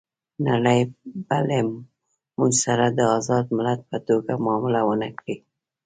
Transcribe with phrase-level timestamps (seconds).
[0.47, 0.79] نړۍ
[1.27, 1.59] به له
[2.37, 5.35] موږ سره د آزاد ملت په توګه معامله ونه کړي.